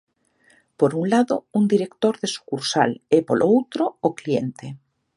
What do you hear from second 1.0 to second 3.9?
lado, un director de sucursal e, polo outro,